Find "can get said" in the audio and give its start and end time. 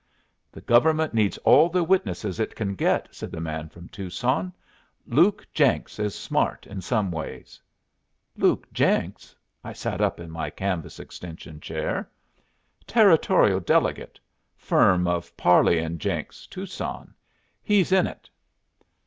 2.55-3.29